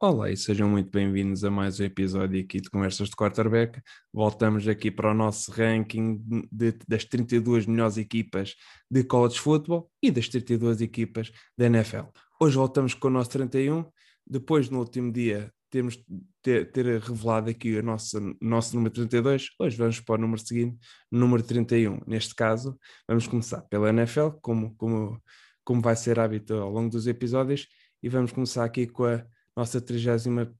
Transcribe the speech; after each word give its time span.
Olá 0.00 0.30
e 0.30 0.36
sejam 0.36 0.68
muito 0.68 0.92
bem-vindos 0.92 1.42
a 1.42 1.50
mais 1.50 1.80
um 1.80 1.84
episódio 1.84 2.40
aqui 2.40 2.60
de 2.60 2.70
Conversas 2.70 3.08
de 3.08 3.16
Quarterback. 3.16 3.82
Voltamos 4.12 4.68
aqui 4.68 4.92
para 4.92 5.10
o 5.10 5.14
nosso 5.14 5.50
ranking 5.50 6.22
de, 6.52 6.78
das 6.86 7.04
32 7.04 7.66
melhores 7.66 7.96
equipas 7.96 8.54
de 8.88 9.02
college 9.02 9.40
football 9.40 9.90
e 10.00 10.12
das 10.12 10.28
32 10.28 10.82
equipas 10.82 11.32
da 11.56 11.66
NFL. 11.66 12.04
Hoje 12.40 12.54
voltamos 12.54 12.94
com 12.94 13.08
o 13.08 13.10
nosso 13.10 13.30
31, 13.30 13.90
depois 14.24 14.70
no 14.70 14.78
último 14.78 15.10
dia 15.10 15.52
temos 15.68 15.98
ter, 16.42 16.70
ter 16.70 17.00
revelado 17.00 17.50
aqui 17.50 17.76
o 17.76 17.82
nosso, 17.82 18.20
nosso 18.40 18.76
número 18.76 18.94
32, 18.94 19.48
hoje 19.58 19.76
vamos 19.76 19.98
para 19.98 20.14
o 20.14 20.18
número 20.18 20.40
seguinte, 20.40 20.78
número 21.10 21.42
31. 21.42 22.02
Neste 22.06 22.36
caso, 22.36 22.78
vamos 23.08 23.26
começar 23.26 23.62
pela 23.62 23.88
NFL, 23.88 24.28
como, 24.40 24.76
como, 24.76 25.20
como 25.64 25.82
vai 25.82 25.96
ser 25.96 26.20
hábito 26.20 26.54
ao 26.54 26.70
longo 26.70 26.88
dos 26.88 27.08
episódios, 27.08 27.66
e 28.00 28.08
vamos 28.08 28.30
começar 28.30 28.64
aqui 28.64 28.86
com 28.86 29.04
a 29.04 29.26
nossa 29.58 29.80
31 29.80 30.54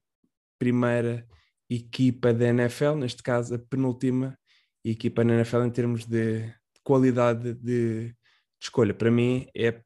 primeira 0.58 1.24
equipa 1.70 2.34
da 2.34 2.48
NFL, 2.48 2.96
neste 2.96 3.22
caso 3.22 3.54
a 3.54 3.58
penúltima 3.58 4.36
equipa 4.84 5.22
na 5.22 5.34
NFL 5.34 5.62
em 5.62 5.70
termos 5.70 6.04
de 6.04 6.52
qualidade 6.82 7.54
de, 7.54 8.08
de 8.08 8.16
escolha. 8.60 8.92
Para 8.92 9.08
mim 9.08 9.46
é, 9.56 9.80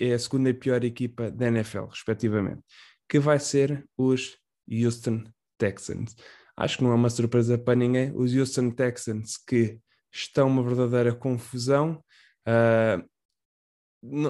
é 0.00 0.12
a 0.12 0.18
segunda 0.18 0.52
pior 0.52 0.82
equipa 0.82 1.30
da 1.30 1.46
NFL, 1.46 1.84
respectivamente, 1.84 2.62
que 3.08 3.20
vai 3.20 3.38
ser 3.38 3.86
os 3.96 4.36
Houston 4.68 5.22
Texans. 5.56 6.16
Acho 6.56 6.78
que 6.78 6.82
não 6.82 6.90
é 6.90 6.94
uma 6.96 7.10
surpresa 7.10 7.56
para 7.56 7.76
ninguém. 7.76 8.12
Os 8.16 8.34
Houston 8.34 8.70
Texans 8.70 9.36
que 9.36 9.78
estão 10.12 10.48
uma 10.48 10.64
verdadeira 10.64 11.14
confusão. 11.14 12.02
Uh, 12.48 13.06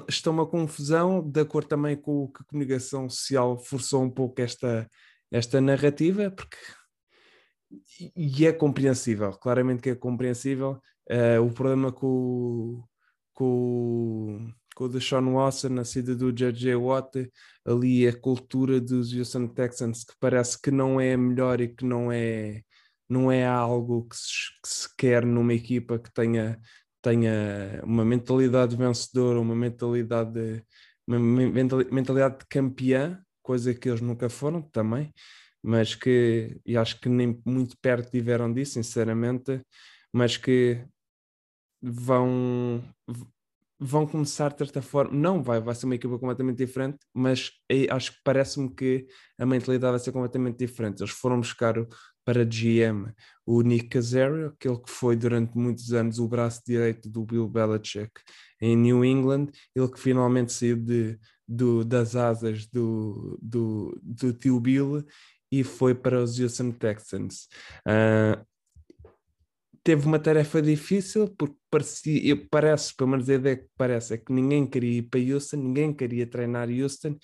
estão 0.08 0.32
uma 0.32 0.46
confusão, 0.46 1.22
de 1.22 1.40
acordo 1.40 1.68
também 1.68 1.96
com 1.96 2.24
o 2.24 2.28
que 2.28 2.42
a 2.42 2.46
comunicação 2.46 3.08
social 3.08 3.58
forçou 3.58 4.02
um 4.02 4.10
pouco 4.10 4.40
esta, 4.40 4.88
esta 5.30 5.60
narrativa, 5.60 6.30
porque 6.30 6.56
e 8.14 8.46
é 8.46 8.52
compreensível, 8.52 9.32
claramente 9.32 9.82
que 9.82 9.90
é 9.90 9.94
compreensível. 9.94 10.80
Uh, 11.10 11.42
o 11.42 11.52
problema 11.52 11.92
com, 11.92 12.82
com, 13.32 14.52
com 14.74 14.84
o 14.84 14.88
Deshaun 14.88 15.34
Watson, 15.34 15.68
na 15.70 15.84
saída 15.84 16.14
do 16.14 16.32
J.J. 16.32 16.74
Watt, 16.76 17.30
ali 17.64 18.06
a 18.06 18.18
cultura 18.18 18.80
dos 18.80 19.12
Houston 19.12 19.48
Texans 19.48 20.04
que 20.04 20.14
parece 20.20 20.60
que 20.60 20.70
não 20.70 21.00
é 21.00 21.16
melhor 21.16 21.60
e 21.60 21.68
que 21.68 21.84
não 21.84 22.10
é, 22.10 22.62
não 23.08 23.30
é 23.30 23.46
algo 23.46 24.06
que 24.08 24.16
se, 24.16 24.32
que 24.62 24.68
se 24.68 24.96
quer 24.96 25.24
numa 25.24 25.54
equipa 25.54 25.98
que 25.98 26.12
tenha 26.12 26.58
tenha 27.06 27.80
uma 27.84 28.04
mentalidade 28.04 28.74
vencedora, 28.74 29.38
uma 29.38 29.54
mentalidade 29.54 30.32
de, 30.32 30.64
uma 31.06 31.20
mentalidade 31.20 32.38
de 32.38 32.46
campeã, 32.50 33.22
coisa 33.40 33.72
que 33.72 33.88
eles 33.88 34.00
nunca 34.00 34.28
foram 34.28 34.60
também, 34.60 35.14
mas 35.62 35.94
que 35.94 36.60
e 36.66 36.76
acho 36.76 37.00
que 37.00 37.08
nem 37.08 37.40
muito 37.46 37.76
perto 37.80 38.10
tiveram 38.10 38.52
disso, 38.52 38.72
sinceramente, 38.72 39.62
mas 40.12 40.36
que 40.36 40.84
vão 41.80 42.82
vão 43.78 44.06
começar 44.06 44.50
de 44.52 44.58
certa 44.58 44.82
forma, 44.82 45.16
não 45.16 45.42
vai, 45.42 45.60
vai 45.60 45.74
ser 45.74 45.86
uma 45.86 45.94
equipa 45.94 46.18
completamente 46.18 46.56
diferente, 46.56 46.98
mas 47.14 47.52
acho 47.90 48.12
que 48.12 48.18
parece-me 48.24 48.74
que 48.74 49.06
a 49.38 49.46
mentalidade 49.46 49.92
vai 49.92 50.00
ser 50.00 50.12
completamente 50.12 50.58
diferente. 50.58 51.02
Eles 51.02 51.12
foram 51.12 51.38
buscar 51.38 51.76
para 52.26 52.44
GM 52.44 53.14
o 53.46 53.62
Nick 53.62 53.86
Casario, 53.88 54.48
aquele 54.48 54.78
que 54.78 54.90
foi 54.90 55.14
durante 55.14 55.56
muitos 55.56 55.92
anos 55.92 56.18
o 56.18 56.26
braço 56.26 56.60
direito 56.66 57.08
do 57.08 57.24
Bill 57.24 57.48
Belichick 57.48 58.10
em 58.60 58.76
New 58.76 59.04
England, 59.04 59.46
ele 59.74 59.88
que 59.88 60.00
finalmente 60.00 60.52
saiu 60.52 60.76
de, 60.76 61.16
do, 61.46 61.84
das 61.84 62.16
asas 62.16 62.66
do, 62.66 63.38
do, 63.40 63.96
do 64.02 64.32
tio 64.32 64.58
Bill 64.58 65.06
e 65.52 65.62
foi 65.62 65.94
para 65.94 66.20
os 66.20 66.40
Houston 66.40 66.72
Texans. 66.72 67.46
Uh, 67.86 68.44
teve 69.84 70.04
uma 70.04 70.18
tarefa 70.18 70.60
difícil 70.60 71.32
porque 71.38 71.56
parecia, 71.70 72.48
parece, 72.50 72.92
pelo 72.96 73.10
menos 73.10 73.30
a 73.30 73.34
ideia 73.34 73.56
que 73.56 73.68
parece 73.76 74.14
é 74.14 74.18
que 74.18 74.32
ninguém 74.32 74.66
queria 74.66 74.98
ir 74.98 75.02
para 75.02 75.20
Houston, 75.20 75.58
ninguém 75.58 75.94
queria 75.94 76.26
treinar 76.26 76.68
Houston 76.68 77.16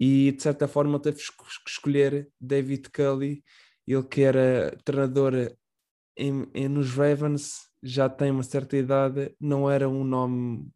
e 0.00 0.32
de 0.32 0.42
certa 0.42 0.66
forma 0.66 0.98
teve 0.98 1.18
que 1.18 1.70
escolher 1.70 2.26
David 2.40 2.88
Cully 2.90 3.44
ele 3.92 4.02
que 4.04 4.22
era 4.22 4.76
treinador 4.84 5.34
em, 6.16 6.46
em, 6.54 6.68
nos 6.68 6.92
Ravens, 6.94 7.68
já 7.82 8.08
tem 8.08 8.30
uma 8.30 8.42
certa 8.42 8.76
idade, 8.76 9.34
não 9.40 9.70
era 9.70 9.88
um 9.88 10.04
nome, 10.04 10.68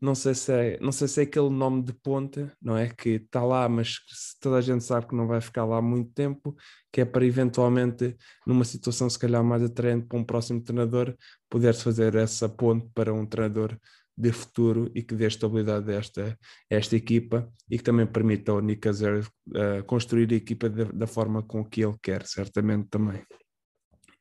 não 0.00 0.14
sei 0.14 0.34
se 0.34 0.52
é, 0.52 0.78
não 0.80 0.90
sei 0.92 1.06
se 1.08 1.20
é 1.20 1.24
aquele 1.24 1.50
nome 1.50 1.82
de 1.82 1.92
ponta, 1.92 2.52
não 2.60 2.76
é? 2.76 2.88
Que 2.88 3.10
está 3.10 3.44
lá, 3.44 3.68
mas 3.68 3.98
toda 4.40 4.56
a 4.56 4.60
gente 4.60 4.82
sabe 4.84 5.06
que 5.06 5.14
não 5.14 5.26
vai 5.28 5.40
ficar 5.40 5.64
lá 5.64 5.80
muito 5.80 6.12
tempo, 6.12 6.56
que 6.90 7.00
é 7.02 7.04
para 7.04 7.24
eventualmente, 7.24 8.16
numa 8.46 8.64
situação 8.64 9.08
se 9.08 9.18
calhar 9.18 9.44
mais 9.44 9.62
atraente 9.62 10.06
para 10.06 10.18
um 10.18 10.24
próximo 10.24 10.62
treinador, 10.62 11.14
poder-se 11.48 11.84
fazer 11.84 12.14
essa 12.16 12.48
ponte 12.48 12.88
para 12.94 13.12
um 13.12 13.26
treinador 13.26 13.78
de 14.22 14.30
futuro 14.30 14.88
e 14.94 15.02
que 15.02 15.16
dê 15.16 15.26
estabilidade 15.26 15.90
a 15.90 15.96
esta, 15.96 16.38
esta 16.70 16.94
equipa 16.94 17.52
e 17.68 17.76
que 17.76 17.82
também 17.82 18.06
permita 18.06 18.52
ao 18.52 18.60
Nick 18.60 18.88
Azer 18.88 19.26
uh, 19.48 19.84
construir 19.84 20.32
a 20.32 20.36
equipa 20.36 20.70
de, 20.70 20.84
da 20.92 21.08
forma 21.08 21.42
com 21.42 21.64
que 21.64 21.84
ele 21.84 21.96
quer, 22.00 22.24
certamente 22.24 22.88
também. 22.88 23.20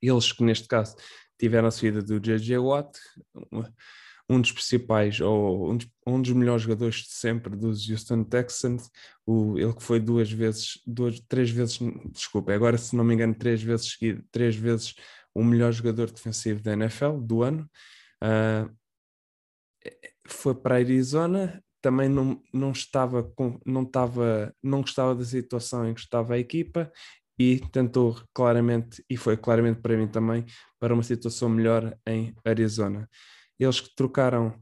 Eles 0.02 0.32
que 0.32 0.44
neste 0.44 0.68
caso 0.68 0.96
tiveram 1.40 1.68
a 1.68 1.72
saída 1.72 2.02
do 2.02 2.20
J.J. 2.20 2.58
Watt, 2.58 2.98
um 4.28 4.42
dos 4.42 4.52
principais, 4.52 5.20
ou 5.22 5.72
um 5.72 5.78
dos, 5.78 5.88
um 6.08 6.20
dos, 6.20 6.32
melhores 6.32 6.64
jogadores 6.64 6.96
de 6.96 7.14
sempre 7.14 7.56
dos 7.56 7.88
Houston 7.88 8.24
Texans, 8.24 8.90
o, 9.24 9.60
ele 9.60 9.74
que 9.74 9.84
foi 9.84 10.00
duas 10.00 10.32
vezes, 10.32 10.80
duas, 10.88 11.20
três 11.28 11.52
vezes, 11.52 11.78
desculpa, 12.12 12.54
agora 12.54 12.76
se 12.76 12.96
não 12.96 13.04
me 13.04 13.14
engano, 13.14 13.36
três 13.36 13.62
vezes 13.62 13.98
três 14.32 14.56
vezes 14.56 14.96
o 15.36 15.44
melhor 15.44 15.72
jogador 15.72 16.10
defensivo 16.10 16.64
da 16.64 16.74
NFL 16.74 17.20
do 17.22 17.44
ano. 17.44 17.70
Uh, 18.24 18.81
foi 20.28 20.56
para 20.56 20.76
Arizona, 20.76 21.64
também 21.82 22.08
não, 22.08 22.42
não 22.54 22.72
estava 22.72 23.24
com, 23.24 23.60
não 23.66 23.84
estava, 23.84 24.54
não 24.62 24.82
gostava 24.82 25.16
da 25.16 25.26
situação 25.26 25.90
em 25.90 25.94
que 25.94 26.00
estava 26.02 26.36
a 26.36 26.40
equipa 26.40 26.92
e 27.40 27.60
tentou 27.72 28.22
claramente, 28.34 29.04
e 29.10 29.18
foi 29.18 29.36
claramente 29.36 29.82
para 29.82 29.98
mim 29.98 30.08
também, 30.08 30.46
para 30.80 30.94
uma 30.94 31.04
situação 31.04 31.50
melhor 31.50 31.98
em 32.06 32.36
Arizona. 32.46 33.10
Eles 33.60 33.80
que 33.80 33.96
trocaram, 33.96 34.54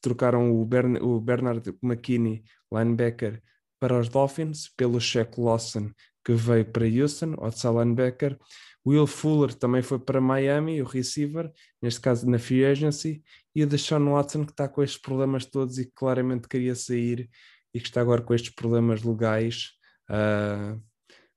trocaram 0.00 0.52
o, 0.52 0.64
Bern, 0.64 0.98
o 1.00 1.20
Bernard 1.20 1.74
McKinney, 1.82 2.44
linebacker, 2.72 3.42
para 3.80 3.98
os 3.98 4.08
Dolphins, 4.08 4.68
pelo 4.76 5.00
Shaq 5.00 5.40
Lawson, 5.40 5.90
que 6.24 6.32
veio 6.32 6.64
para 6.64 6.86
Houston, 6.86 7.34
outside 7.38 7.74
linebacker. 7.74 8.38
Will 8.86 9.06
Fuller 9.06 9.54
também 9.54 9.82
foi 9.82 9.98
para 9.98 10.20
Miami, 10.20 10.80
o 10.80 10.86
receiver, 10.86 11.52
neste 11.82 12.00
caso 12.00 12.28
na 12.28 12.38
free 12.38 12.64
agency, 12.64 13.22
e 13.54 13.62
o 13.62 13.66
Deshaun 13.66 14.12
Watson 14.12 14.44
que 14.44 14.52
está 14.52 14.68
com 14.68 14.82
estes 14.82 15.00
problemas 15.00 15.44
todos 15.44 15.78
e 15.78 15.84
que 15.84 15.92
claramente 15.94 16.48
queria 16.48 16.74
sair 16.74 17.28
e 17.74 17.80
que 17.80 17.86
está 17.86 18.00
agora 18.00 18.22
com 18.22 18.34
estes 18.34 18.54
problemas 18.54 19.02
legais 19.02 19.72
uh, 20.08 20.80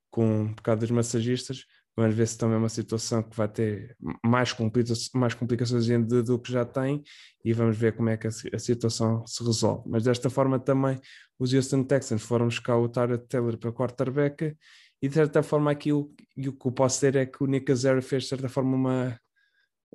com 0.09 0.53
por 0.53 0.61
causa 0.61 0.81
dos 0.81 0.91
massagistas. 0.91 1.65
Vamos 1.95 2.15
ver 2.15 2.27
se 2.27 2.37
também 2.37 2.55
é 2.55 2.57
uma 2.57 2.69
situação 2.69 3.21
que 3.21 3.35
vai 3.35 3.47
ter 3.47 3.95
mais, 4.25 4.51
complica 4.51 4.93
mais 5.13 5.35
complicações 5.35 5.85
do, 5.87 6.23
do 6.23 6.39
que 6.39 6.51
já 6.51 6.65
tem 6.65 7.03
e 7.45 7.53
vamos 7.53 7.77
ver 7.77 7.95
como 7.95 8.09
é 8.09 8.17
que 8.17 8.25
a, 8.25 8.31
a, 8.53 8.59
situação 8.59 9.25
se 9.27 9.43
resolve. 9.43 9.87
Mas 9.87 10.03
desta 10.03 10.29
forma 10.29 10.59
também 10.59 10.99
os 11.37 11.53
Houston 11.53 11.83
Texans 11.83 12.23
foram 12.23 12.47
buscar 12.47 12.77
o 12.77 12.89
Tyrod 12.89 13.23
Taylor 13.27 13.57
para 13.57 13.71
quarterback 13.71 14.57
e 15.01 15.07
de 15.07 15.13
certa 15.13 15.43
forma 15.43 15.69
aqui 15.69 15.93
o, 15.93 16.11
o 16.37 16.51
que 16.51 16.67
eu 16.67 16.71
posso 16.71 16.95
dizer 16.95 17.15
é 17.15 17.25
que 17.27 17.43
o 17.43 17.45
Nick 17.45 17.71
Azera 17.71 18.01
fez 18.01 18.23
de 18.23 18.29
certa 18.29 18.49
forma 18.49 18.75
uma, 18.75 19.19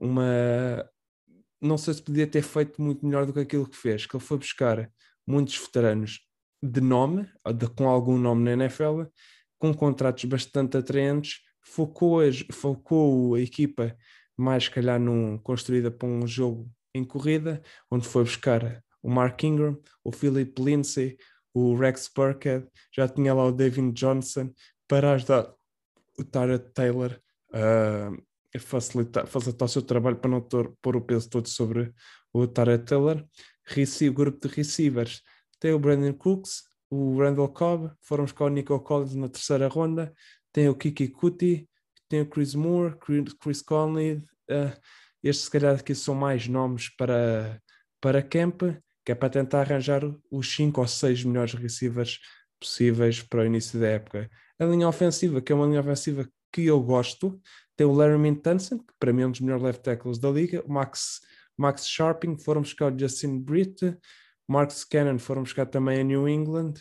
uma 0.01 0.89
não 1.61 1.77
sei 1.77 1.95
se 1.95 2.03
podia 2.03 2.27
ter 2.27 2.43
feito 2.43 2.81
muito 2.81 3.05
melhor 3.05 3.27
do 3.27 3.33
que 3.33 3.41
aquilo 3.41 3.69
que 3.69 3.77
fez, 3.77 4.07
que 4.07 4.17
ele 4.17 4.25
foi 4.25 4.39
buscar 4.39 4.89
muitos 5.27 5.59
veteranos 5.59 6.21
de 6.63 6.81
nome, 6.81 7.29
de, 7.57 7.69
com 7.69 7.89
algum 7.89 8.17
nome 8.19 8.45
na 8.45 8.53
NFL, 8.53 9.03
com 9.59 9.75
contratos 9.75 10.25
bastante 10.25 10.77
atraentes, 10.77 11.41
focou 11.63 12.21
a, 12.21 12.25
focou 12.53 13.35
a 13.35 13.41
equipa 13.41 13.97
mais, 14.37 14.65
se 14.65 14.71
calhar, 14.71 15.01
num, 15.01 15.39
construída 15.39 15.91
para 15.91 16.09
um 16.09 16.27
jogo 16.27 16.71
em 16.95 17.05
corrida, 17.05 17.63
onde 17.91 18.07
foi 18.07 18.25
buscar 18.25 18.83
o 19.03 19.11
Mark 19.11 19.43
Ingram, 19.43 19.77
o 20.05 20.13
Philip 20.13 20.61
Lindsay, 20.61 21.17
o 21.53 21.75
Rex 21.77 22.11
Burkhead, 22.15 22.67
já 22.95 23.09
tinha 23.09 23.35
lá 23.35 23.45
o 23.47 23.53
David 23.53 23.93
Johnson 23.93 24.53
para 24.87 25.13
ajudar 25.13 25.53
o 26.19 26.25
Tara 26.25 26.59
Taylor 26.59 27.19
uh, 27.51 28.59
facilitar, 28.59 29.27
facilitar 29.27 29.67
o 29.67 29.71
seu 29.71 29.83
trabalho 29.83 30.17
para 30.17 30.31
não 30.31 30.41
ter, 30.41 30.71
pôr 30.81 30.97
o 30.97 31.01
peso 31.01 31.29
todo 31.29 31.49
sobre 31.49 31.93
o 32.33 32.47
Tarek 32.47 32.85
Taylor. 32.85 33.25
Receive, 33.65 34.15
grupo 34.15 34.47
de 34.47 34.55
receivers 34.55 35.23
tem 35.61 35.73
o 35.73 35.79
Brandon 35.79 36.13
Cooks, 36.13 36.63
o 36.91 37.19
Randall 37.19 37.49
Cobb, 37.49 37.93
foram 38.01 38.25
buscar 38.25 38.47
o 38.47 38.49
Nico 38.49 38.79
Collins 38.81 39.15
na 39.15 39.29
terceira 39.29 39.69
ronda, 39.69 40.13
tem 40.53 40.69
o 40.69 40.75
Kiki 40.75 41.09
Kuti, 41.09 41.69
tem 42.09 42.23
o 42.23 42.27
Chris 42.27 42.55
Moore, 42.55 42.97
Chris 43.41 43.63
Conley, 43.63 44.17
uh, 44.51 44.73
estes 45.23 45.47
se 45.47 45.51
calhar 45.51 45.75
aqui 45.79 45.95
são 45.95 46.15
mais 46.15 46.47
nomes 46.49 46.89
para, 46.97 47.61
para 48.01 48.23
camp, 48.23 48.63
que 49.05 49.13
é 49.13 49.15
para 49.15 49.31
tentar 49.31 49.61
arranjar 49.61 50.03
os 50.31 50.55
5 50.55 50.81
ou 50.81 50.87
6 50.87 51.25
melhores 51.25 51.55
receivers 51.55 52.21
possíveis 52.61 53.23
para 53.23 53.43
o 53.43 53.47
início 53.47 53.79
da 53.81 53.89
época. 53.89 54.31
A 54.59 54.65
linha 54.65 54.89
ofensiva, 54.89 55.41
que 55.41 55.53
é 55.53 55.55
uma 55.55 55.67
linha 55.67 55.81
ofensiva 55.81 56.29
que 56.53 56.65
eu 56.65 56.81
gosto, 56.83 57.41
tem 57.77 57.87
o 57.87 57.93
Larry 57.93 58.35
Tunson, 58.37 58.79
que 58.79 58.93
para 58.99 59.13
mim 59.13 59.23
é 59.23 59.27
um 59.27 59.31
dos 59.31 59.41
melhores 59.41 59.63
left 59.63 59.83
tackles 59.83 60.19
da 60.19 60.31
liga, 60.31 60.63
o 60.67 60.73
Max, 60.73 61.21
Max 61.57 61.87
Sharping, 61.89 62.39
foram 62.39 62.63
buscar 62.63 62.93
o 62.93 62.99
Justin 62.99 63.39
Britt, 63.41 63.97
Marcus 64.49 64.83
Cannon 64.83 65.19
foram 65.19 65.43
buscar 65.43 65.67
também 65.67 66.01
a 66.01 66.03
New 66.03 66.27
England, 66.27 66.75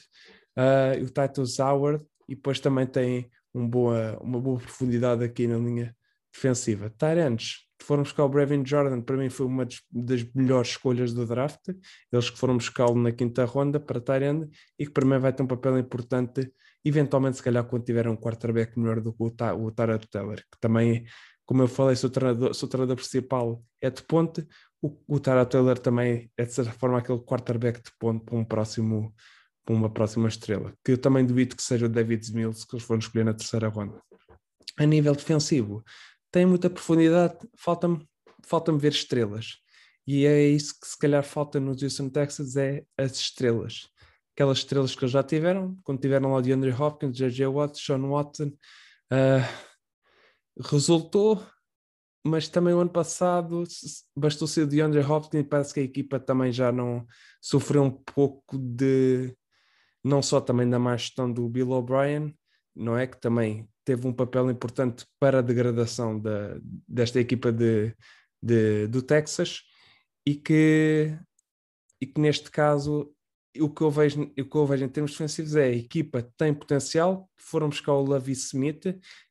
uh, 0.58 1.04
o 1.04 1.10
Titus 1.10 1.60
Howard, 1.60 2.04
e 2.30 2.34
depois 2.34 2.60
também 2.62 2.88
tem 2.88 3.30
um 3.58 3.68
boa, 3.68 4.18
uma 4.22 4.40
boa 4.40 4.60
profundidade 4.60 5.24
aqui 5.24 5.48
na 5.48 5.58
linha 5.58 5.96
defensiva. 6.34 6.90
Tyrants, 6.90 7.68
foram 7.82 8.04
buscar 8.04 8.26
o 8.26 8.30
Brevin 8.30 8.66
Jordan, 8.66 9.02
para 9.02 9.18
mim 9.18 9.30
foi 9.30 9.46
uma 9.46 9.68
das 9.92 10.24
melhores 10.34 10.70
escolhas 10.70 11.14
do 11.14 11.26
draft, 11.26 11.70
eles 12.12 12.30
que 12.30 12.38
foram 12.38 12.58
buscá-lo 12.58 12.96
na 12.96 13.12
quinta 13.12 13.46
ronda 13.46 13.80
para 13.80 14.00
Tyrande 14.00 14.50
e 14.78 14.86
que 14.86 14.92
para 14.92 15.06
mim 15.06 15.18
vai 15.20 15.34
ter 15.34 15.44
um 15.44 15.48
papel 15.48 15.78
importante, 15.78 16.52
eventualmente 16.84 17.38
se 17.38 17.44
calhar 17.44 17.64
quando 17.66 17.84
tiver 17.84 18.08
um 18.08 18.16
quarterback 18.16 18.78
melhor 18.78 19.02
do 19.02 19.14
que 19.14 19.24
o, 19.24 19.32
Ta 19.32 19.54
o 19.56 19.72
Teller, 19.72 20.00
que 20.00 20.60
também, 20.60 21.06
como 21.46 21.64
eu 21.64 21.68
falei, 21.68 21.96
se 21.96 22.06
o 22.06 22.10
treinador, 22.10 22.52
treinador 22.52 22.96
principal 22.96 23.64
é 23.82 23.90
de 23.90 24.04
ponte, 24.04 24.46
o, 24.82 24.96
o 25.08 25.20
Taylor 25.20 25.80
também 25.80 26.32
é 26.38 26.46
de 26.46 26.54
certa 26.54 26.72
forma 26.72 27.00
aquele 27.00 27.20
quarterback 27.20 27.82
de 27.82 27.92
ponte 27.98 28.24
para 28.24 28.36
um 28.36 28.46
próximo 28.46 29.14
para 29.68 29.76
uma 29.76 29.90
próxima 29.90 30.30
estrela, 30.30 30.74
que 30.82 30.94
eu 30.94 30.98
também 30.98 31.26
duvido 31.26 31.54
que 31.54 31.62
seja 31.62 31.88
o 31.88 31.90
David 31.90 32.34
Mills 32.34 32.66
que 32.66 32.74
eles 32.74 32.86
foram 32.86 33.00
escolher 33.00 33.26
na 33.26 33.34
terceira 33.34 33.68
ronda. 33.68 34.02
A 34.80 34.86
nível 34.86 35.14
defensivo, 35.14 35.84
tem 36.32 36.46
muita 36.46 36.70
profundidade, 36.70 37.38
falta-me 37.58 38.08
falta 38.46 38.72
ver 38.72 38.94
estrelas. 38.94 39.58
E 40.08 40.26
é 40.26 40.48
isso 40.48 40.80
que 40.80 40.88
se 40.88 40.98
calhar 40.98 41.22
falta 41.22 41.60
nos 41.60 41.84
Houston 41.84 42.08
Texas, 42.08 42.56
é 42.56 42.86
as 42.98 43.18
estrelas. 43.18 43.90
Aquelas 44.34 44.60
estrelas 44.60 44.96
que 44.96 45.04
eles 45.04 45.12
já 45.12 45.22
tiveram, 45.22 45.78
quando 45.84 46.00
tiveram 46.00 46.32
lá 46.32 46.40
de 46.40 46.54
Andrew 46.54 46.82
Hopkins, 46.82 47.18
J.J. 47.18 47.48
Watt, 47.48 47.78
Sean 47.78 48.08
Watson, 48.08 48.54
uh, 49.12 50.62
resultou, 50.62 51.46
mas 52.26 52.48
também 52.48 52.74
o 52.74 52.80
ano 52.80 52.90
passado 52.90 53.66
bastou 54.16 54.48
ser 54.48 54.66
de 54.66 54.80
Andrew 54.80 55.12
Hopkins 55.12 55.42
e 55.42 55.44
parece 55.44 55.74
que 55.74 55.82
a 55.82 55.84
equipa 55.84 56.20
também 56.22 56.54
já 56.54 56.72
não 56.72 57.06
sofreu 57.42 57.84
um 57.84 57.92
pouco 57.92 58.58
de, 58.58 59.36
não 60.04 60.22
só 60.22 60.40
também 60.40 60.70
da 60.70 60.80
má 60.80 60.96
gestão 60.96 61.32
do 61.32 61.48
Bill 61.50 61.72
O'Brien, 61.72 62.36
não 62.76 62.98
é? 62.98 63.08
Que 63.08 63.20
também 63.20 63.68
teve 63.84 64.08
um 64.08 64.14
papel 64.14 64.50
importante 64.52 65.06
para 65.20 65.40
a 65.40 65.42
degradação 65.42 66.20
da, 66.20 66.58
desta 66.88 67.20
equipa 67.20 67.52
de, 67.52 67.96
de, 68.42 68.88
do 68.88 69.02
Texas 69.02 69.62
e 70.26 70.36
que, 70.36 71.18
e 72.02 72.06
que 72.06 72.20
neste 72.20 72.52
caso 72.52 73.14
o 73.60 73.70
que, 73.70 73.82
eu 73.82 73.90
vejo, 73.90 74.22
o 74.24 74.46
que 74.46 74.56
eu 74.56 74.66
vejo 74.66 74.86
em 74.86 74.90
termos 74.90 75.12
defensivos 75.12 75.56
é 75.56 75.66
a 75.66 75.76
equipa 75.76 76.22
tem 76.38 76.54
potencial, 76.54 77.30
foram 77.38 77.70
buscar 77.70 77.94
o 77.94 78.06
Lavi 78.06 78.34
Smith, 78.34 78.86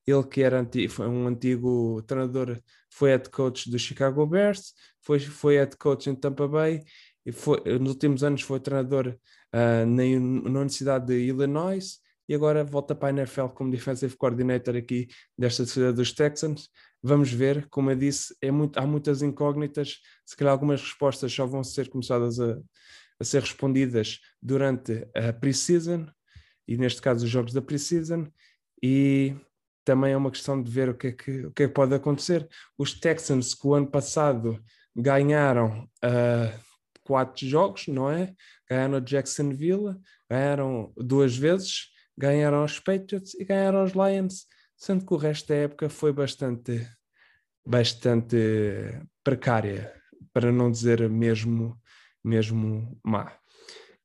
ele 0.06 0.24
que 0.24 0.42
era 0.42 0.60
antigo, 0.60 1.02
um 1.04 1.26
antigo 1.26 2.02
treinador, 2.02 2.60
foi 2.90 3.10
head 3.10 3.28
coach 3.30 3.70
do 3.70 3.78
Chicago 3.78 4.26
Bears, 4.26 4.72
foi, 5.02 5.20
foi 5.20 5.56
head 5.56 5.76
coach 5.76 6.08
em 6.08 6.14
Tampa 6.14 6.48
Bay, 6.48 6.82
e 7.24 7.32
foi, 7.32 7.60
nos 7.78 7.90
últimos 7.90 8.24
anos 8.24 8.42
foi 8.42 8.60
treinador 8.60 9.16
uh, 9.54 9.87
na, 9.87 10.02
Universidade 10.02 11.06
de 11.06 11.26
Illinois, 11.26 11.98
e 12.28 12.34
agora 12.34 12.64
volta 12.64 12.94
para 12.94 13.08
a 13.08 13.10
NFL 13.10 13.48
como 13.48 13.70
defensive 13.70 14.16
coordinator 14.16 14.76
aqui 14.76 15.06
desta 15.38 15.64
defesa 15.64 15.93
dos 15.93 16.12
Texans. 16.12 16.69
Vamos 17.02 17.32
ver, 17.32 17.69
como 17.69 17.90
eu 17.90 17.96
disse, 17.96 18.34
é 18.40 18.50
muito, 18.50 18.78
há 18.78 18.87
muitas 18.87 19.22
incógnitas, 19.22 19.98
se 20.25 20.37
calhar 20.37 20.52
algumas 20.52 20.81
respostas 20.81 21.32
só 21.32 21.46
vão 21.46 21.62
ser 21.62 21.88
começadas 21.88 22.40
a, 22.40 22.58
a 23.20 23.25
ser 23.25 23.43
respondidas 23.43 24.19
durante 24.43 25.06
a 25.14 25.32
pre-season, 25.32 26.06
e 26.66 26.76
neste 26.76 27.00
caso 27.00 27.25
os 27.25 27.31
jogos 27.31 27.52
da 27.52 27.62
pre-season, 27.62 28.26
e 28.82 29.34
também 29.84 30.12
é 30.12 30.16
uma 30.16 30.32
questão 30.32 30.60
de 30.60 30.69
ver 30.69 30.88
o 30.88 30.94
que 30.94 31.06
é 31.06 31.12
que, 31.12 31.46
o 31.46 31.52
que, 31.52 31.62
é 31.62 31.69
que 31.69 31.75
pode 31.75 31.94
acontecer. 31.94 32.48
Os 32.76 32.93
Texans, 32.98 33.54
que 33.54 33.66
o 33.69 33.75
ano 33.75 33.88
passado 33.88 34.60
ganharam 34.94 35.88
uh, 36.04 36.60
quatro 37.04 37.46
jogos, 37.46 37.87
não 37.87 38.10
é? 38.10 38.34
Ganharam 38.68 39.00
Jacksonville, 39.00 39.96
ganharam 40.28 40.92
duas 40.96 41.36
vezes, 41.36 41.88
ganharam 42.16 42.64
os 42.64 42.80
Patriots 42.80 43.34
e 43.34 43.44
ganharam 43.44 43.84
os 43.84 43.92
Lions, 43.92 44.46
sendo 44.76 45.04
que 45.06 45.14
o 45.14 45.16
resto 45.16 45.48
da 45.48 45.54
época 45.54 45.88
foi 45.88 46.12
bastante, 46.12 46.86
bastante 47.66 48.36
precária, 49.22 49.94
para 50.32 50.50
não 50.50 50.70
dizer 50.70 51.08
mesmo, 51.08 51.78
mesmo 52.24 52.98
má. 53.04 53.32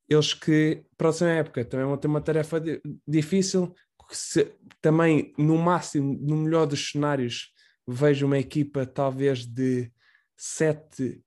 Eles 0.08 0.34
que, 0.34 0.84
próxima 0.96 1.30
época, 1.30 1.64
também 1.64 1.86
vão 1.86 1.96
ter 1.96 2.08
uma 2.08 2.20
tarefa 2.20 2.62
difícil, 3.06 3.74
se, 4.10 4.52
também, 4.80 5.32
no 5.38 5.56
máximo, 5.56 6.18
no 6.20 6.36
melhor 6.36 6.66
dos 6.66 6.90
cenários, 6.90 7.52
vejo 7.86 8.26
uma 8.26 8.38
equipa 8.38 8.84
talvez 8.84 9.46
de 9.46 9.90
7, 10.36 11.22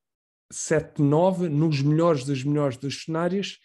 7 0.52 1.02
9, 1.02 1.50
nos 1.50 1.82
melhores 1.82 2.24
dos 2.24 2.44
melhores 2.44 2.78
dos 2.78 3.04
cenários, 3.04 3.60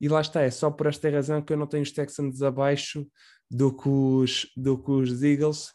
e 0.00 0.08
lá 0.08 0.20
está, 0.20 0.40
é 0.42 0.50
só 0.50 0.70
por 0.70 0.86
esta 0.86 1.10
razão 1.10 1.42
que 1.42 1.52
eu 1.52 1.56
não 1.56 1.66
tenho 1.66 1.82
os 1.82 1.92
Texans 1.92 2.40
abaixo 2.42 3.06
do 3.50 3.72
que 3.76 3.88
os, 3.88 4.46
do 4.56 4.78
que 4.78 4.90
os 4.90 5.22
Eagles, 5.22 5.72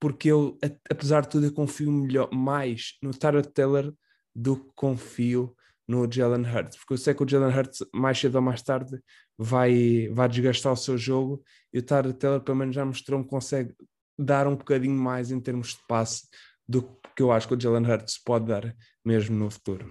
porque 0.00 0.28
eu, 0.28 0.56
apesar 0.90 1.22
de 1.22 1.28
tudo, 1.28 1.46
eu 1.46 1.52
confio 1.52 1.90
melhor, 1.90 2.32
mais 2.32 2.96
no 3.02 3.10
Tyrod 3.10 3.48
Taylor 3.48 3.92
do 4.34 4.56
que 4.56 4.70
confio 4.74 5.54
no 5.86 6.10
Jalen 6.10 6.44
Hurts, 6.44 6.76
porque 6.76 6.92
eu 6.92 6.98
sei 6.98 7.14
que 7.14 7.22
o 7.22 7.28
Jalen 7.28 7.56
Hurts 7.56 7.78
mais 7.94 8.18
cedo 8.18 8.36
ou 8.36 8.42
mais 8.42 8.62
tarde 8.62 9.00
vai, 9.36 10.08
vai 10.12 10.28
desgastar 10.28 10.72
o 10.72 10.76
seu 10.76 10.98
jogo 10.98 11.42
e 11.72 11.78
o 11.78 11.82
Tyrod 11.82 12.12
Taylor 12.14 12.40
pelo 12.42 12.58
menos 12.58 12.74
já 12.74 12.84
mostrou 12.84 13.22
que 13.24 13.30
consegue 13.30 13.74
dar 14.18 14.46
um 14.46 14.54
bocadinho 14.54 14.94
mais 14.94 15.30
em 15.30 15.40
termos 15.40 15.68
de 15.68 15.80
passe 15.88 16.28
do 16.68 16.82
que 17.16 17.22
eu 17.22 17.32
acho 17.32 17.48
que 17.48 17.54
o 17.54 17.60
Jalen 17.60 17.90
Hurts 17.90 18.18
pode 18.22 18.46
dar 18.46 18.76
mesmo 19.08 19.34
no 19.34 19.50
futuro. 19.50 19.90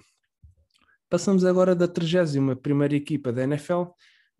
Passamos 1.09 1.43
agora 1.43 1.73
da 1.73 1.87
31 1.87 2.51
equipa 2.91 3.33
da 3.33 3.43
NFL 3.43 3.85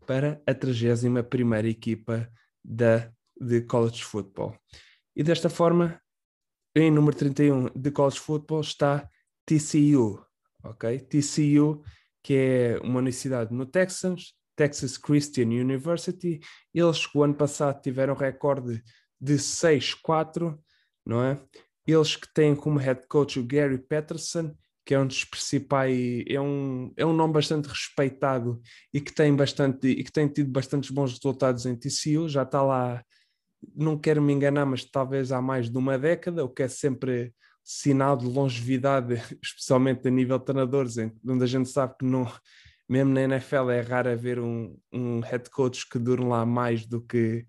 para 0.05 0.39
a 0.45 0.53
31 0.53 1.17
equipa 1.65 2.29
da, 2.63 3.11
de 3.39 3.61
college 3.61 4.03
football. 4.03 4.55
E 5.15 5.23
desta 5.23 5.49
forma, 5.49 5.99
em 6.75 6.91
número 6.91 7.17
31 7.17 7.69
de 7.75 7.89
college 7.89 8.19
football 8.19 8.61
está 8.61 9.09
TCU, 9.47 10.23
ok? 10.63 10.99
TCU, 10.99 11.81
que 12.21 12.35
é 12.35 12.79
uma 12.83 12.99
universidade 12.99 13.51
no 13.51 13.65
Texas, 13.65 14.33
Texas 14.55 14.95
Christian 14.95 15.47
University. 15.47 16.39
Eles 16.71 17.07
que 17.07 17.17
o 17.17 17.23
ano 17.23 17.33
passado 17.33 17.81
tiveram 17.81 18.13
recorde 18.13 18.83
de 19.19 19.35
6-4, 19.35 20.55
não 21.03 21.23
é? 21.23 21.41
Eles 21.87 22.15
que 22.15 22.31
têm 22.31 22.55
como 22.55 22.77
head 22.77 23.07
coach 23.07 23.39
o 23.39 23.47
Gary 23.47 23.79
Peterson 23.79 24.53
que 24.87 24.93
é 24.93 24.99
um 24.99 25.05
dos 25.05 25.25
principais, 25.25 26.23
é 26.29 26.39
um, 26.39 26.93
é 26.95 27.05
um 27.05 27.11
nome 27.11 27.33
bastante 27.33 27.67
respeitado 27.67 28.61
e 28.93 29.01
que 29.01 29.13
tem 29.13 29.35
bastante 29.35 29.85
e 29.85 30.01
que 30.01 30.11
tem 30.11 30.29
tido 30.29 30.49
bastantes 30.49 30.89
bons 30.89 31.11
resultados 31.11 31.65
em 31.65 31.75
TCU, 31.75 32.29
já 32.29 32.43
está 32.43 32.63
lá, 32.63 33.03
não 33.75 33.97
quero 33.99 34.21
me 34.21 34.31
enganar, 34.31 34.65
mas 34.65 34.85
talvez 34.85 35.33
há 35.33 35.41
mais 35.41 35.69
de 35.69 35.77
uma 35.77 35.99
década, 35.99 36.45
o 36.45 36.47
que 36.47 36.63
é 36.63 36.69
sempre 36.69 37.33
sinal 37.65 38.15
de 38.15 38.25
longevidade, 38.25 39.15
especialmente 39.43 40.07
a 40.07 40.11
nível 40.11 40.39
de 40.39 40.45
treinadores, 40.45 40.95
onde 40.97 41.43
a 41.43 41.47
gente 41.47 41.67
sabe 41.67 41.95
que 41.99 42.05
não, 42.05 42.25
mesmo 42.87 43.11
na 43.11 43.23
NFL 43.23 43.69
é 43.71 43.81
raro 43.81 44.09
haver 44.09 44.39
um, 44.39 44.73
um 44.93 45.19
head 45.19 45.49
coach 45.49 45.85
que 45.89 45.99
dure 45.99 46.23
lá 46.23 46.45
mais 46.45 46.85
do 46.85 47.01
que, 47.01 47.45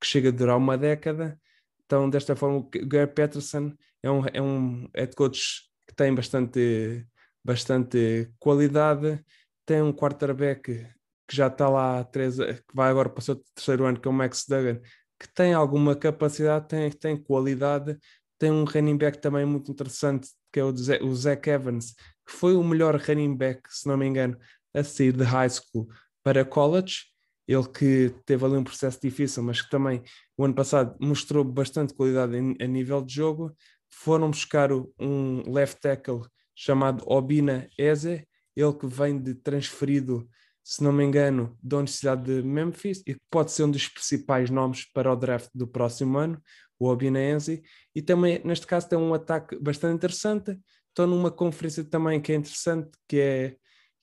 que 0.00 0.06
chega 0.06 0.28
a 0.28 0.32
durar 0.32 0.56
uma 0.56 0.78
década. 0.78 1.36
Então, 1.84 2.08
desta 2.08 2.36
forma, 2.36 2.58
o 2.58 2.70
Gary 2.86 3.12
Peterson 3.12 3.72
é 4.04 4.08
um, 4.08 4.22
é 4.32 4.40
um 4.40 4.88
head 4.94 5.16
coach 5.16 5.66
tem 5.96 6.14
bastante, 6.14 7.06
bastante 7.42 8.30
qualidade, 8.38 9.24
tem 9.64 9.82
um 9.82 9.92
quarterback 9.92 10.86
que 11.26 11.36
já 11.36 11.48
está 11.48 11.68
lá 11.68 12.00
há 12.00 12.04
três, 12.04 12.36
que 12.36 12.74
vai 12.74 12.90
agora 12.90 13.08
para 13.08 13.20
o 13.20 13.22
seu 13.22 13.36
terceiro 13.54 13.84
ano, 13.84 14.00
que 14.00 14.06
é 14.06 14.10
o 14.10 14.14
Max 14.14 14.44
Duggan, 14.48 14.80
que 15.18 15.28
tem 15.34 15.54
alguma 15.54 15.96
capacidade, 15.96 16.68
tem, 16.68 16.90
tem 16.90 17.16
qualidade, 17.16 17.98
tem 18.38 18.50
um 18.50 18.64
running 18.64 18.96
back 18.96 19.18
também 19.18 19.44
muito 19.44 19.70
interessante, 19.72 20.28
que 20.52 20.60
é 20.60 20.64
o, 20.64 21.14
Zach 21.14 21.48
Evans, 21.48 21.94
que 22.26 22.32
foi 22.32 22.54
o 22.54 22.62
melhor 22.62 22.96
running 23.00 23.34
back, 23.34 23.62
se 23.68 23.88
não 23.88 23.96
me 23.96 24.06
engano, 24.06 24.38
a 24.74 24.84
sair 24.84 25.12
de 25.12 25.24
high 25.24 25.48
school 25.48 25.88
para 26.22 26.44
college. 26.44 27.06
Ele 27.48 27.66
que 27.68 28.12
teve 28.24 28.44
ali 28.44 28.56
um 28.56 28.64
processo 28.64 28.98
difícil, 29.00 29.42
mas 29.42 29.62
que 29.62 29.70
também 29.70 30.02
o 30.36 30.44
ano 30.44 30.54
passado 30.54 30.96
mostrou 31.00 31.44
bastante 31.44 31.94
qualidade 31.94 32.36
em, 32.36 32.56
a 32.60 32.66
nível 32.66 33.00
de 33.00 33.14
jogo 33.14 33.54
foram 33.96 34.30
buscar 34.30 34.70
um 34.72 35.42
left 35.50 35.80
tackle 35.80 36.22
chamado 36.54 37.02
Obina 37.06 37.68
Eze, 37.78 38.26
ele 38.54 38.72
que 38.74 38.86
vem 38.86 39.18
de 39.18 39.34
transferido, 39.34 40.28
se 40.62 40.82
não 40.82 40.92
me 40.92 41.02
engano, 41.02 41.56
da 41.62 41.78
Universidade 41.78 42.24
de 42.24 42.42
Memphis 42.46 43.02
e 43.06 43.14
que 43.14 43.20
pode 43.30 43.52
ser 43.52 43.64
um 43.64 43.70
dos 43.70 43.88
principais 43.88 44.50
nomes 44.50 44.84
para 44.92 45.10
o 45.12 45.16
draft 45.16 45.50
do 45.54 45.66
próximo 45.66 46.18
ano, 46.18 46.40
o 46.78 46.88
Obina 46.88 47.18
Eze, 47.18 47.62
e 47.94 48.02
também 48.02 48.40
neste 48.44 48.66
caso 48.66 48.88
tem 48.88 48.98
um 48.98 49.14
ataque 49.14 49.58
bastante 49.58 49.96
interessante. 49.96 50.58
Estou 50.88 51.06
numa 51.06 51.30
conferência 51.30 51.82
também 51.82 52.20
que 52.20 52.32
é 52.32 52.36
interessante, 52.36 52.90
que 53.08 53.18
é, 53.18 53.56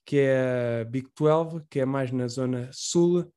que 0.06 0.18
é 0.18 0.82
a 0.82 0.86
Big 0.86 1.08
12, 1.18 1.64
que 1.70 1.80
é 1.80 1.86
mais 1.86 2.12
na 2.12 2.28
zona 2.28 2.70
sul, 2.74 3.32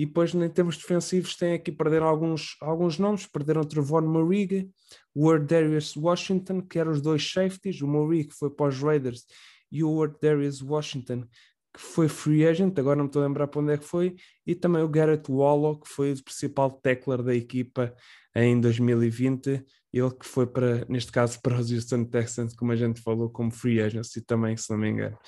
E 0.00 0.06
depois, 0.06 0.34
em 0.34 0.48
termos 0.48 0.78
defensivos, 0.78 1.36
tem 1.36 1.52
aqui 1.52 1.70
perderam 1.70 2.06
alguns, 2.06 2.56
alguns 2.62 2.98
nomes. 2.98 3.26
Perderam 3.26 3.62
Trevor 3.62 4.00
Morig, 4.00 4.70
Ward 5.14 5.44
Darius 5.44 5.94
Washington, 5.94 6.62
que 6.62 6.78
eram 6.78 6.92
os 6.92 7.02
dois 7.02 7.30
safeties. 7.30 7.82
O 7.82 7.86
Morig 7.86 8.32
foi 8.32 8.48
para 8.48 8.68
os 8.68 8.80
Raiders 8.80 9.26
e 9.70 9.84
o 9.84 9.94
Ward 9.94 10.16
Darius 10.18 10.62
Washington, 10.62 11.26
que 11.74 11.82
foi 11.82 12.08
free 12.08 12.46
agent. 12.46 12.78
Agora 12.78 12.96
não 12.96 13.04
me 13.04 13.08
estou 13.10 13.22
a 13.22 13.26
lembrar 13.26 13.48
para 13.48 13.60
onde 13.60 13.74
é 13.74 13.76
que 13.76 13.84
foi. 13.84 14.16
E 14.46 14.54
também 14.54 14.82
o 14.82 14.88
Garrett 14.88 15.30
Wallow, 15.30 15.78
que 15.78 15.86
foi 15.90 16.12
o 16.12 16.24
principal 16.24 16.70
tackler 16.70 17.22
da 17.22 17.34
equipa 17.34 17.94
em 18.34 18.58
2020. 18.58 19.62
Ele 19.92 20.10
que 20.18 20.24
foi 20.24 20.46
para, 20.46 20.82
neste 20.88 21.12
caso, 21.12 21.38
para 21.42 21.60
os 21.60 21.70
Houston 21.70 22.06
Texans, 22.06 22.54
como 22.54 22.72
a 22.72 22.76
gente 22.76 23.02
falou, 23.02 23.28
como 23.28 23.50
free 23.50 23.82
agency 23.82 24.22
também, 24.22 24.56
se 24.56 24.70
não 24.70 24.78
me 24.78 24.88
engano. 24.88 25.18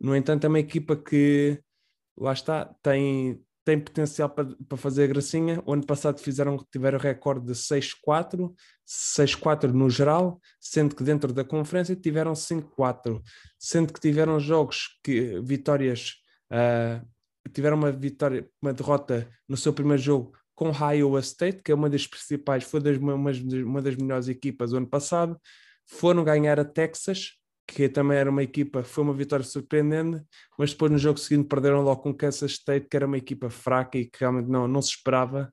No 0.00 0.16
entanto, 0.16 0.42
é 0.42 0.48
uma 0.48 0.58
equipa 0.58 0.96
que, 0.96 1.62
lá 2.16 2.32
está, 2.32 2.64
tem, 2.82 3.40
tem 3.68 3.78
potencial 3.78 4.30
para, 4.30 4.48
para 4.66 4.78
fazer 4.78 5.06
gracinha. 5.08 5.62
O 5.66 5.74
ano 5.74 5.84
passado 5.84 6.18
fizeram, 6.20 6.56
tiveram 6.72 6.98
recorde 6.98 7.44
de 7.44 7.52
6-4, 7.52 8.50
6-4 8.86 9.64
no 9.64 9.90
geral, 9.90 10.40
sendo 10.58 10.96
que 10.96 11.04
dentro 11.04 11.34
da 11.34 11.44
conferência 11.44 11.94
tiveram 11.94 12.32
5-4, 12.32 13.20
sendo 13.58 13.92
que 13.92 14.00
tiveram 14.00 14.40
jogos 14.40 14.98
que 15.04 15.38
vitórias, 15.42 16.14
uh, 16.50 17.06
tiveram 17.52 17.76
uma 17.76 17.92
vitória, 17.92 18.48
uma 18.62 18.72
derrota 18.72 19.28
no 19.46 19.54
seu 19.54 19.74
primeiro 19.74 20.02
jogo 20.02 20.32
com 20.54 20.72
Iowa 20.72 21.20
State, 21.20 21.62
que 21.62 21.70
é 21.70 21.74
uma 21.74 21.90
das 21.90 22.06
principais, 22.06 22.64
foi 22.64 22.80
das, 22.80 22.96
uma, 22.96 23.16
uma 23.16 23.82
das 23.82 23.96
melhores 23.96 24.28
equipas 24.28 24.70
do 24.70 24.78
ano 24.78 24.88
passado, 24.88 25.38
foram 25.84 26.24
ganhar 26.24 26.58
a 26.58 26.64
Texas, 26.64 27.32
que 27.68 27.86
também 27.86 28.16
era 28.16 28.30
uma 28.30 28.42
equipa, 28.42 28.82
foi 28.82 29.04
uma 29.04 29.12
vitória 29.12 29.44
surpreendente, 29.44 30.24
mas 30.58 30.72
depois 30.72 30.90
no 30.90 30.96
jogo 30.96 31.18
seguinte 31.18 31.46
perderam 31.46 31.82
logo 31.82 32.00
com 32.00 32.14
Kansas 32.14 32.52
State, 32.52 32.88
que 32.88 32.96
era 32.96 33.06
uma 33.06 33.18
equipa 33.18 33.50
fraca 33.50 33.98
e 33.98 34.06
que 34.06 34.18
realmente 34.20 34.48
não, 34.48 34.66
não 34.66 34.80
se 34.80 34.88
esperava. 34.88 35.52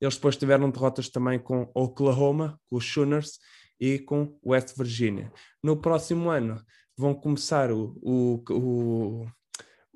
Eles 0.00 0.14
depois 0.14 0.36
tiveram 0.36 0.70
derrotas 0.70 1.08
também 1.08 1.40
com 1.40 1.68
Oklahoma, 1.74 2.58
com 2.70 2.76
os 2.76 2.84
Sooners 2.84 3.40
e 3.80 3.98
com 3.98 4.38
West 4.46 4.76
Virginia. 4.76 5.32
No 5.60 5.76
próximo 5.76 6.30
ano 6.30 6.62
vão 6.96 7.12
começar 7.12 7.72
o, 7.72 7.98
o, 8.00 8.44
o, 8.48 9.26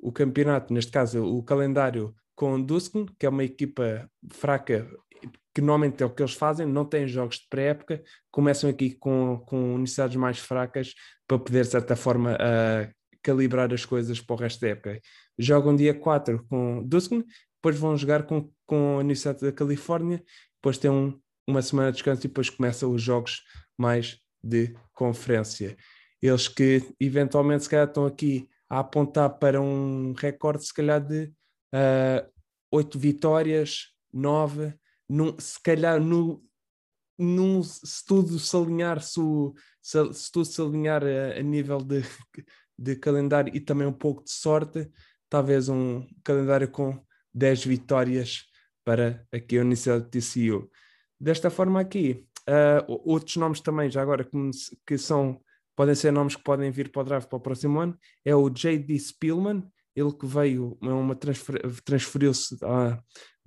o 0.03 0.13
campeonato, 0.13 0.75
neste 0.75 0.91
caso 0.91 1.25
o 1.25 1.41
calendário 1.41 2.13
com 2.35 2.61
Duskin, 2.61 3.07
que 3.17 3.27
é 3.27 3.29
uma 3.29 3.45
equipa 3.45 4.11
fraca 4.33 4.91
que 5.55 5.61
normalmente 5.61 6.03
é 6.03 6.07
o 6.07 6.11
que 6.11 6.23
eles 6.23 6.35
fazem, 6.35 6.67
não 6.67 6.85
têm 6.85 7.09
jogos 7.09 7.37
de 7.37 7.49
pré-época, 7.49 8.03
começam 8.31 8.71
aqui 8.71 8.95
com, 8.95 9.43
com 9.47 9.75
universidades 9.75 10.17
mais 10.17 10.39
fracas 10.39 10.95
para 11.27 11.39
poder, 11.39 11.65
de 11.65 11.71
certa 11.71 11.97
forma, 11.97 12.35
uh, 12.35 12.95
calibrar 13.23 13.73
as 13.73 13.85
coisas 13.85 14.21
para 14.21 14.35
o 14.35 14.39
resto 14.39 14.61
da 14.61 14.69
época. 14.69 15.01
Jogam 15.39 15.75
dia 15.75 15.95
4 15.95 16.45
com 16.49 16.83
Duskin, 16.85 17.25
depois 17.57 17.77
vão 17.77 17.97
jogar 17.97 18.25
com, 18.25 18.51
com 18.67 18.97
a 18.97 18.99
Universidade 18.99 19.41
da 19.41 19.53
Califórnia, 19.53 20.23
depois 20.57 20.79
tem 20.79 20.91
um, 20.91 21.19
uma 21.47 21.63
semana 21.63 21.91
de 21.91 21.97
descanso 21.97 22.21
e 22.21 22.29
depois 22.29 22.49
começam 22.49 22.93
os 22.93 23.03
jogos 23.03 23.43
mais 23.77 24.19
de 24.43 24.75
conferência. 24.95 25.77
Eles 26.23 26.49
que 26.49 26.83
eventualmente 26.99 27.65
se 27.65 27.71
calhar 27.71 27.89
estão 27.89 28.07
aqui 28.07 28.49
a 28.69 28.81
apontar 28.81 29.31
para 29.39 29.61
um 29.61 30.13
recorde 30.13 30.65
se 30.65 30.73
calhar 30.73 31.01
de 31.01 31.25
uh, 31.75 32.31
oito 32.71 32.99
vitórias, 32.99 33.89
nove, 34.13 34.73
num, 35.11 35.37
se 35.39 35.61
calhar 35.61 36.01
no, 36.01 36.41
num, 37.19 37.63
se 37.65 38.05
tudo 38.07 38.39
se 38.39 38.57
alinhar, 38.57 39.03
se, 39.03 39.21
se, 39.83 40.15
se 40.15 40.31
tudo 40.31 40.45
se 40.45 40.63
alinhar 40.63 41.03
a, 41.03 41.39
a, 41.39 41.43
nível 41.43 41.79
de, 41.79 42.03
de 42.79 42.95
calendário 42.95 43.55
e 43.55 43.61
também 43.61 43.89
um 43.89 43.93
pouco 43.93 44.23
de 44.23 44.31
sorte, 44.31 44.89
talvez 45.29 45.69
um 45.69 46.07
calendário 46.23 46.71
com 46.71 47.05
10 47.35 47.65
vitórias 47.65 48.45
para 48.85 49.27
aqui 49.33 49.59
a 49.59 49.63
Universidade 49.63 50.09
de 50.09 50.21
TCU. 50.21 50.71
Desta 51.21 51.51
forma 51.51 51.81
aqui, 51.81 52.27
uh, 52.49 53.01
outros 53.05 53.37
nomes 53.37 53.61
também, 53.61 53.91
já 53.91 54.03
agora, 54.03 54.25
que, 54.25 54.31
que 54.87 54.97
são, 54.97 55.41
podem 55.75 55.95
ser 55.97 56.13
nomes 56.13 56.37
que 56.37 56.43
podem 56.43 56.71
vir 56.71 56.91
para 56.91 57.03
o 57.03 57.05
draft 57.05 57.29
para 57.29 57.37
o 57.37 57.41
próximo 57.41 57.81
ano, 57.81 57.99
é 58.25 58.35
o 58.35 58.49
J.D. 58.49 58.97
Spielman, 58.97 59.69
ele 59.95 60.13
que 60.13 60.25
veio, 60.25 60.79
uma 60.81 61.17
transfer, 61.17 61.61
transferiu-se 61.85 62.57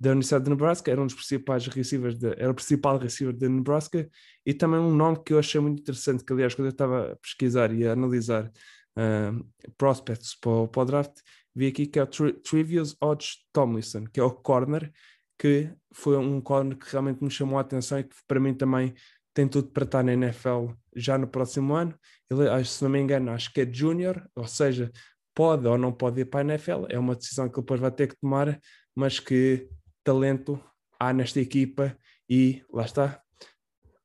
da 0.04 0.10
Universidade 0.10 0.44
de 0.44 0.50
Nebraska, 0.50 0.90
era 0.90 1.00
um 1.00 1.06
dos 1.06 1.14
principais 1.14 1.66
receivers, 1.66 2.14
de, 2.16 2.28
era 2.36 2.50
o 2.50 2.54
principal 2.54 2.98
receiver 2.98 3.34
de 3.34 3.48
Nebraska, 3.48 4.08
e 4.44 4.52
também 4.52 4.78
um 4.78 4.94
nome 4.94 5.22
que 5.24 5.32
eu 5.32 5.38
achei 5.38 5.60
muito 5.60 5.80
interessante, 5.80 6.22
que 6.22 6.32
aliás 6.32 6.54
quando 6.54 6.66
eu 6.66 6.72
estava 6.72 7.12
a 7.12 7.16
pesquisar 7.16 7.72
e 7.72 7.86
a 7.86 7.92
analisar 7.92 8.52
uh, 8.98 9.72
prospects 9.78 10.38
para, 10.38 10.68
para, 10.68 10.82
o 10.82 10.84
draft, 10.84 11.20
vi 11.54 11.68
aqui 11.68 11.86
que 11.86 11.98
é 11.98 12.02
o 12.02 12.06
Tri 12.06 12.34
Trivius 12.34 12.96
Odds 13.00 13.46
Tomlinson, 13.52 14.04
que 14.04 14.20
é 14.20 14.22
o 14.22 14.30
corner, 14.30 14.92
que 15.38 15.70
foi 15.92 16.16
um 16.18 16.40
corner 16.40 16.76
que 16.76 16.90
realmente 16.90 17.24
me 17.24 17.30
chamou 17.30 17.56
a 17.56 17.62
atenção 17.62 17.98
e 17.98 18.04
que 18.04 18.14
para 18.28 18.38
mim 18.38 18.52
também 18.52 18.94
tem 19.32 19.48
tudo 19.48 19.68
para 19.68 19.84
estar 19.84 20.04
na 20.04 20.12
NFL 20.12 20.68
já 20.94 21.18
no 21.18 21.26
próximo 21.26 21.74
ano. 21.74 21.94
Ele, 22.30 22.64
se 22.64 22.82
não 22.84 22.90
me 22.90 23.00
engano, 23.00 23.32
acho 23.32 23.52
que 23.52 23.62
é 23.62 23.72
junior, 23.72 24.28
ou 24.36 24.46
seja, 24.46 24.92
pode 25.34 25.66
ou 25.66 25.78
não 25.78 25.92
pode 25.92 26.20
ir 26.20 26.26
para 26.26 26.40
a 26.40 26.44
NFL, 26.44 26.86
é 26.88 26.98
uma 26.98 27.16
decisão 27.16 27.48
que 27.48 27.56
ele 27.56 27.62
depois 27.62 27.80
vai 27.80 27.90
ter 27.90 28.08
que 28.08 28.16
tomar, 28.16 28.60
mas 28.94 29.18
que 29.18 29.68
talento 30.04 30.62
há 31.00 31.12
nesta 31.12 31.40
equipa 31.40 31.96
e 32.28 32.62
lá 32.72 32.84
está. 32.84 33.20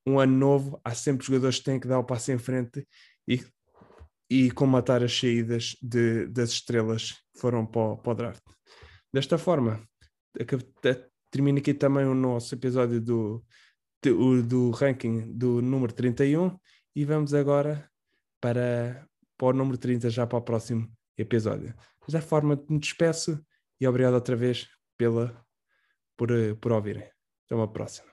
Um 0.05 0.19
ano 0.19 0.35
novo, 0.35 0.81
há 0.83 0.95
sempre 0.95 1.25
jogadores 1.25 1.59
que 1.59 1.65
têm 1.65 1.79
que 1.79 1.87
dar 1.87 1.99
o 1.99 2.03
passo 2.03 2.31
em 2.31 2.37
frente 2.37 2.87
e, 3.27 3.45
e 4.29 4.49
comatar 4.51 5.03
as 5.03 5.17
saídas 5.17 5.75
de, 5.81 6.25
das 6.27 6.51
estrelas 6.51 7.11
que 7.11 7.39
foram 7.39 7.65
para 7.65 7.81
o, 7.81 7.97
para 7.97 8.11
o 8.11 8.15
draft. 8.15 8.43
Desta 9.13 9.37
forma, 9.37 9.83
termina 11.29 11.59
aqui 11.59 11.73
também 11.73 12.05
o 12.05 12.15
nosso 12.15 12.55
episódio 12.55 13.01
do, 13.01 13.45
do, 14.03 14.41
do 14.43 14.71
ranking 14.71 15.31
do 15.33 15.61
número 15.61 15.93
31 15.93 16.57
e 16.95 17.05
vamos 17.05 17.33
agora 17.33 17.89
para, 18.41 19.07
para 19.37 19.47
o 19.47 19.53
número 19.53 19.77
30 19.77 20.09
já 20.09 20.25
para 20.25 20.39
o 20.39 20.41
próximo 20.41 20.91
episódio. 21.17 21.73
Desta 22.07 22.21
forma, 22.21 22.63
me 22.67 22.79
despeço 22.79 23.43
e 23.79 23.87
obrigado 23.87 24.13
outra 24.13 24.35
vez 24.35 24.67
pela, 24.97 25.45
por, 26.19 26.29
por 26.59 26.71
ouvirem. 26.73 27.09
Até 27.45 27.55
uma 27.55 27.71
próxima. 27.71 28.08